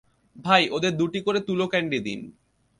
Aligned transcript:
ভাই, 0.35 0.63
ওদের 0.71 0.93
দুটি 0.97 1.19
করে 1.21 1.39
তুলো 1.39 1.65
ক্যান্ডি 1.67 1.99
দিন। 1.99 2.19